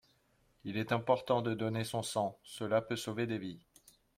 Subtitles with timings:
[0.63, 3.59] Il est important de donner son sang, cela peut sauver des vies.